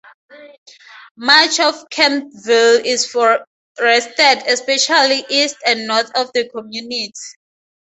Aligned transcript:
Much 1.15 1.59
of 1.59 1.87
Kemptville 1.93 2.83
is 2.83 3.05
forested, 3.07 3.45
especially 4.47 5.23
east 5.29 5.57
and 5.63 5.85
north 5.85 6.09
of 6.15 6.33
the 6.33 6.49
community. 6.49 7.13